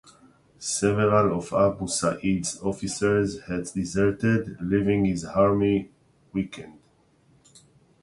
Several 0.57 1.37
of 1.37 1.53
Abu 1.53 1.87
Sa'id's 1.87 2.59
officers 2.63 3.41
had 3.41 3.65
deserted, 3.65 4.57
leaving 4.59 5.05
his 5.05 5.25
army 5.25 5.91
weakened. 6.33 6.79